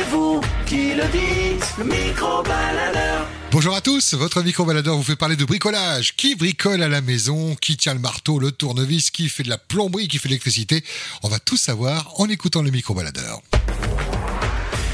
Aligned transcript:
C'est 0.00 0.06
vous 0.08 0.40
qui 0.64 0.94
le 0.94 1.04
dites, 1.12 1.74
le 1.76 1.84
micro-baladeur. 1.84 3.26
Bonjour 3.52 3.74
à 3.74 3.82
tous, 3.82 4.14
votre 4.14 4.42
micro-baladeur 4.42 4.96
vous 4.96 5.02
fait 5.02 5.16
parler 5.16 5.36
de 5.36 5.44
bricolage. 5.44 6.16
Qui 6.16 6.36
bricole 6.36 6.82
à 6.82 6.88
la 6.88 7.02
maison 7.02 7.54
Qui 7.60 7.76
tient 7.76 7.92
le 7.92 8.00
marteau, 8.00 8.38
le 8.38 8.50
tournevis 8.50 9.10
Qui 9.10 9.28
fait 9.28 9.42
de 9.42 9.50
la 9.50 9.58
plomberie 9.58 10.08
Qui 10.08 10.16
fait 10.16 10.28
de 10.28 10.30
l'électricité? 10.30 10.82
On 11.22 11.28
va 11.28 11.38
tout 11.38 11.58
savoir 11.58 12.14
en 12.18 12.30
écoutant 12.30 12.62
le 12.62 12.70
micro-baladeur. 12.70 13.42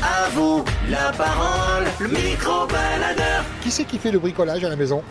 À 0.02 0.28
vous 0.34 0.64
la 0.90 1.12
parole, 1.12 1.84
le 2.00 2.08
micro-baladeur. 2.08 3.44
Qui 3.62 3.70
c'est 3.70 3.84
qui 3.84 3.98
fait 3.98 4.10
le 4.10 4.18
bricolage 4.18 4.64
à 4.64 4.68
la 4.68 4.76
maison? 4.76 5.04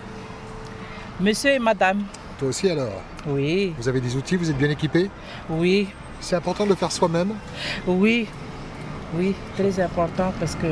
Monsieur 1.21 1.51
et 1.51 1.59
madame. 1.59 2.03
Toi 2.39 2.49
aussi 2.49 2.69
alors? 2.69 3.01
Oui, 3.27 3.73
Vous 3.79 3.87
avez 3.87 4.01
des 4.01 4.17
outils, 4.17 4.35
vous 4.35 4.49
êtes 4.49 4.57
bien 4.57 4.69
équipés? 4.69 5.09
Oui, 5.49 5.87
C'est 6.19 6.35
important 6.35 6.65
de 6.65 6.69
le 6.71 6.75
faire 6.75 6.91
soi-même? 6.91 7.33
Oui. 7.87 8.27
Oui, 9.17 9.33
très 9.57 9.79
important 9.79 10.33
parce 10.39 10.55
que. 10.55 10.67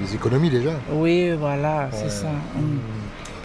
Les 0.00 0.14
économies 0.14 0.50
déjà. 0.50 0.72
Oui, 0.92 1.32
voilà, 1.38 1.88
Ouais. 1.92 1.98
c'est 1.98 2.10
ça. 2.10 2.28
Mm. 2.28 2.78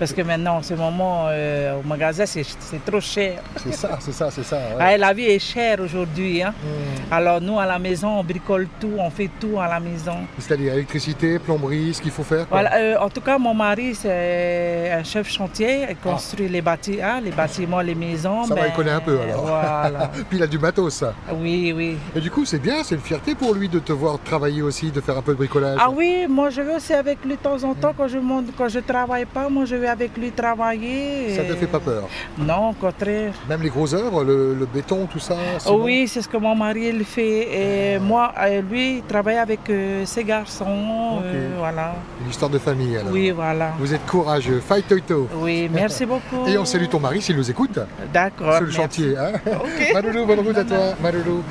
Parce 0.01 0.13
que 0.13 0.23
maintenant, 0.23 0.55
en 0.57 0.63
ce 0.63 0.73
moment, 0.73 1.25
euh, 1.29 1.79
au 1.79 1.87
magasin, 1.87 2.25
c'est 2.25 2.43
trop 2.83 2.99
cher. 2.99 3.39
C'est 3.57 3.71
ça, 3.71 3.99
c'est 3.99 4.11
ça, 4.11 4.31
c'est 4.31 4.41
ça. 4.43 4.55
ouais. 4.55 4.79
Ah, 4.79 4.97
la 4.97 5.13
vie 5.13 5.25
est 5.25 5.37
chère 5.37 5.79
aujourd'hui. 5.79 6.41
hein. 6.41 6.55
Hmm. 6.63 7.13
Alors, 7.13 7.39
nous, 7.39 7.59
à 7.59 7.67
la 7.67 7.77
maison, 7.77 8.17
on 8.19 8.23
bricole 8.23 8.67
tout, 8.79 8.93
on 8.97 9.11
fait 9.11 9.29
tout 9.39 9.59
à 9.59 9.67
la 9.67 9.79
maison. 9.79 10.15
C'est-à-dire 10.39 10.73
électricité, 10.73 11.37
plomberie, 11.37 11.93
ce 11.93 12.01
qu'il 12.01 12.09
faut 12.09 12.23
faire. 12.23 12.47
Voilà, 12.49 12.73
euh, 12.77 12.97
en 12.99 13.09
tout 13.09 13.21
cas, 13.21 13.37
mon 13.37 13.53
mari, 13.53 13.93
c'est 13.93 14.89
un 14.91 15.03
chef 15.03 15.29
chantier. 15.29 15.85
Il 15.91 15.95
construit 15.97 16.49
les, 16.49 16.63
bâti- 16.63 16.99
hein, 16.99 17.21
les 17.23 17.29
bâtiments, 17.29 17.81
les 17.81 17.93
maisons. 17.93 18.39
Ah. 18.45 18.47
Ça 18.47 18.55
va, 18.55 18.61
ben, 18.61 18.67
il 18.69 18.73
connaît 18.75 18.89
un 18.89 19.01
peu, 19.01 19.19
alors. 19.19 19.41
Voilà. 19.45 20.09
Puis 20.29 20.39
il 20.39 20.43
a 20.43 20.47
du 20.47 20.57
matos, 20.57 20.95
ça. 20.95 21.13
oui, 21.35 21.73
oui. 21.77 21.95
Et 22.15 22.21
du 22.21 22.31
coup, 22.31 22.43
c'est 22.43 22.57
bien, 22.57 22.83
c'est 22.83 22.95
une 22.95 23.01
fierté 23.01 23.35
pour 23.35 23.53
lui 23.53 23.69
de 23.69 23.77
te 23.77 23.93
voir 23.93 24.17
travailler 24.25 24.63
aussi, 24.63 24.89
de 24.89 24.99
faire 24.99 25.19
un 25.19 25.21
peu 25.21 25.33
de 25.33 25.37
bricolage. 25.37 25.77
Ah 25.79 25.91
oui, 25.91 26.25
moi 26.27 26.49
je 26.49 26.61
vais 26.61 26.73
aussi 26.77 26.93
avec 26.95 27.23
lui 27.23 27.33
de 27.35 27.39
temps 27.39 27.63
en 27.63 27.75
temps 27.75 27.93
quand 27.95 28.07
je 28.07 28.17
monte, 28.17 28.45
quand 28.57 28.67
je 28.67 28.79
travaille 28.79 29.25
pas, 29.25 29.47
moi 29.47 29.65
je 29.65 29.75
vais 29.75 29.90
avec 29.91 30.17
lui 30.17 30.31
travailler. 30.31 31.35
Ça 31.35 31.43
ne 31.43 31.47
et- 31.47 31.49
te 31.49 31.55
fait 31.55 31.67
pas 31.67 31.79
peur 31.79 32.03
Non, 32.37 32.69
au 32.69 32.73
contraire. 32.73 33.33
Même 33.47 33.61
les 33.61 33.69
gros 33.69 33.93
œuvres, 33.93 34.23
le, 34.23 34.55
le 34.55 34.65
béton, 34.65 35.05
tout 35.11 35.19
ça 35.19 35.35
c'est 35.59 35.69
Oh 35.69 35.81
oui, 35.83 36.07
c'est 36.07 36.21
ce 36.21 36.27
que 36.27 36.37
mon 36.37 36.55
mari 36.55 36.87
il 36.93 37.03
fait. 37.05 37.95
Et 37.95 37.99
moi, 37.99 38.33
euh, 38.39 38.61
lui, 38.61 38.97
il 38.97 39.03
travaille 39.03 39.37
avec 39.37 39.69
euh, 39.69 40.05
ses 40.05 40.23
garçons. 40.23 41.19
Euh, 41.23 41.49
voilà. 41.57 41.95
Une 42.23 42.29
histoire 42.29 42.49
de 42.51 42.57
famille, 42.59 42.97
alors. 42.97 43.11
Oui, 43.11 43.31
voilà. 43.31 43.73
Vous 43.79 43.93
êtes 43.93 44.05
courageux. 44.05 44.61
Fight 44.65 44.87
Toto. 44.87 45.27
Oui, 45.35 45.69
merci 45.73 46.05
beaucoup. 46.05 46.47
Et 46.47 46.57
on 46.57 46.65
salue 46.65 46.87
ton 46.87 46.99
mari 46.99 47.21
s'il 47.21 47.35
nous 47.37 47.49
écoute 47.49 47.79
D'accord. 48.13 48.53
sur 48.53 48.61
le 48.61 48.67
merci. 48.67 48.81
chantier. 48.81 49.17
Hein 49.17 49.31
Ok. 49.45 49.91
Maloulou, 49.93 50.25
bonne 50.25 50.39
route 50.39 50.57
à 50.57 50.63
toi. 50.63 50.77
Maloulou. 51.03 51.43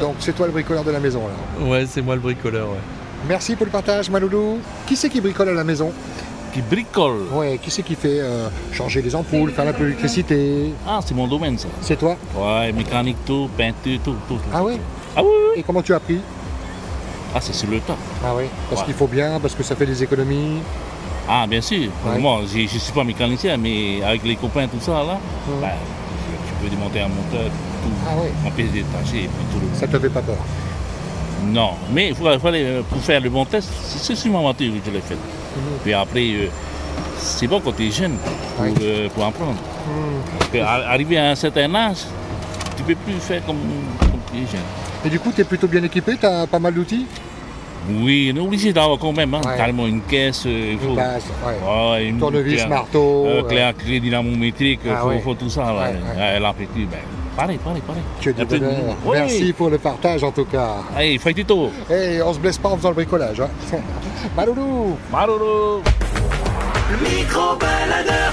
Donc, 0.00 0.16
c'est 0.20 0.32
toi 0.34 0.46
le 0.46 0.52
bricoleur 0.52 0.84
de 0.84 0.90
la 0.90 1.00
maison, 1.00 1.22
alors. 1.26 1.68
Ouais, 1.70 1.84
c'est 1.86 2.02
moi 2.02 2.14
le 2.14 2.20
bricoleur, 2.20 2.68
ouais. 2.68 2.76
Merci 3.28 3.54
pour 3.54 3.66
le 3.66 3.72
partage, 3.72 4.10
Maloulou. 4.10 4.58
Qui 4.86 4.96
c'est 4.96 5.08
qui 5.08 5.20
bricole 5.20 5.48
à 5.48 5.52
la 5.52 5.62
maison? 5.64 5.92
Qui 6.52 6.60
bricole 6.60 7.28
Ouais, 7.32 7.58
qui 7.62 7.70
c'est 7.70 7.82
qui 7.82 7.94
fait 7.94 8.20
euh, 8.20 8.48
changer 8.72 9.00
les 9.00 9.14
ampoules, 9.14 9.50
faire 9.52 9.66
un 9.66 9.72
peu 9.72 9.84
d'électricité 9.84 10.72
Ah, 10.86 11.00
c'est 11.04 11.14
mon 11.14 11.26
domaine, 11.26 11.56
ça. 11.58 11.68
C'est 11.80 11.96
toi? 11.98 12.14
Ouais, 12.36 12.72
mécanique, 12.72 13.16
tout, 13.24 13.48
peinture, 13.56 13.98
tout, 14.04 14.14
tout. 14.28 14.34
tout. 14.34 14.40
Ah 14.52 14.58
Ah 14.58 14.62
oui, 14.62 14.74
oui, 15.16 15.22
oui. 15.22 15.60
Et 15.60 15.62
comment 15.62 15.80
tu 15.82 15.92
as 15.94 15.96
appris? 15.96 16.20
Ah, 17.34 17.40
c'est 17.40 17.54
sur 17.54 17.70
le 17.70 17.80
tas. 17.80 17.96
Ah 18.22 18.32
oui 18.36 18.44
Parce 18.68 18.82
Ouais. 18.82 18.86
qu'il 18.88 18.94
faut 18.94 19.06
bien, 19.06 19.38
parce 19.40 19.54
que 19.54 19.62
ça 19.62 19.74
fait 19.74 19.86
des 19.86 20.02
économies? 20.02 20.58
Ah, 21.26 21.46
bien 21.48 21.62
sûr. 21.62 21.88
Ouais. 22.06 22.18
Moi, 22.18 22.42
je 22.52 22.58
ne 22.60 22.66
suis 22.66 22.92
pas 22.92 23.04
mécanicien, 23.04 23.56
mais 23.56 24.02
avec 24.02 24.22
les 24.24 24.36
copains, 24.36 24.66
tout 24.68 24.80
ça, 24.80 24.92
là, 24.92 25.18
Hum. 25.48 25.60
ben, 25.62 25.68
tu 26.46 26.54
peux 26.62 26.68
démonter 26.68 27.00
un 27.00 27.08
moteur, 27.08 27.50
tout, 27.82 27.88
Ah 28.06 28.14
ouais 28.20 28.30
en 28.46 28.50
pièces 28.50 28.72
détachées, 28.72 29.30
tout 29.50 29.58
le... 29.60 29.78
Ça 29.78 29.86
te 29.86 29.98
fait 29.98 30.10
pas 30.10 30.20
peur? 30.20 30.36
Non, 31.46 31.70
mais 31.92 32.08
il 32.08 32.14
faut, 32.14 32.24
fallait, 32.38 32.64
euh, 32.64 32.82
pour 32.82 32.98
faire 33.00 33.20
le 33.22 33.30
bon 33.30 33.44
test, 33.46 33.70
c'est 33.84 33.98
c'est 33.98 34.14
sur 34.14 34.30
ma 34.30 34.40
voiture 34.40 34.70
que 34.74 34.78
je 34.86 34.90
l'ai 34.90 35.00
fait. 35.00 35.16
Puis 35.82 35.92
après, 35.92 36.20
euh, 36.30 36.46
c'est 37.18 37.46
bon 37.46 37.60
quand 37.60 37.72
tu 37.72 37.86
es 37.86 37.90
jeune 37.90 38.16
pour, 38.56 38.64
Ouais. 38.64 38.72
euh, 38.82 39.08
pour 39.14 39.24
apprendre. 39.24 39.52
Hmm. 39.86 40.52
Qu'arrivé 40.52 41.18
à 41.18 41.30
un 41.30 41.34
certain 41.34 41.74
âge, 41.74 41.98
tu 42.76 42.82
peux 42.82 42.94
plus 42.94 43.14
faire 43.14 43.44
comme, 43.44 43.56
comme 43.98 44.10
tu 44.32 44.38
es 44.38 44.46
jeune. 44.46 44.60
Et 45.04 45.08
du 45.08 45.18
coup, 45.18 45.32
tu 45.34 45.40
es 45.40 45.44
plutôt 45.44 45.66
bien 45.66 45.82
équipé, 45.82 46.16
tu 46.18 46.26
as 46.26 46.46
pas 46.46 46.58
mal 46.58 46.74
d'outils? 46.74 47.06
Oui, 47.90 48.30
on 48.32 48.36
est 48.36 48.40
obligé 48.46 48.72
d'avoir 48.72 48.96
quand 48.98 49.12
même, 49.12 49.34
hein, 49.34 49.40
Ouais. 49.44 49.56
carrément 49.56 49.86
une 49.88 50.02
caisse, 50.02 50.44
euh, 50.46 50.70
il 50.74 50.78
faut... 50.78 50.90
Une 50.90 50.94
base, 50.94 51.24
ouais. 51.44 51.90
Ouais, 51.90 52.06
une 52.06 52.18
Tournevis, 52.20 52.64
marteau. 52.68 53.26
euh, 53.26 53.42
clé 53.42 53.60
à 53.60 53.72
clé 53.72 53.98
dynamométrique, 53.98 54.80
il 54.84 54.90
Ah 54.92 54.98
faut, 55.00 55.08
ouais. 55.08 55.18
faut 55.20 55.34
tout 55.34 55.50
ça. 55.50 55.62
Là. 55.62 55.72
Ouais, 55.72 55.80
ouais. 55.80 56.40
Ouais, 56.40 56.40
ben, 56.40 56.98
pareil, 57.36 57.58
pareil, 57.58 57.82
pareil. 57.86 58.02
Que 58.20 58.30
du 58.30 58.46
peu 58.46 58.58
de- 58.58 58.64
bonheur. 58.64 58.96
Oui. 59.04 59.16
Merci 59.18 59.52
pour 59.52 59.70
le 59.70 59.78
partage 59.78 60.22
en 60.24 60.30
tout 60.30 60.44
cas. 60.44 60.76
Allez, 60.96 61.18
fais 61.18 61.32
du 61.32 61.44
tour. 61.44 61.70
Et 61.90 62.20
on 62.22 62.32
se 62.32 62.38
blesse 62.38 62.58
pas 62.58 62.68
en 62.70 62.76
faisant 62.76 62.90
le 62.90 62.94
bricolage. 62.94 63.40
Hein. 63.40 63.48
Maloulou 64.36 64.96
Maroro 65.10 65.82
Le 66.90 67.08
micro-baladeur. 67.16 68.32